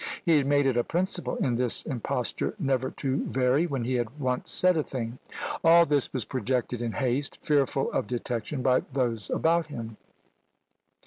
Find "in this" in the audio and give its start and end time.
1.35-1.83